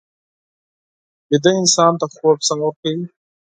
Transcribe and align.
ویده 1.29 1.51
انسان 1.61 1.93
ته 1.99 2.05
خوب 2.15 2.37
ساه 2.47 2.59
ورکوي 2.61 3.01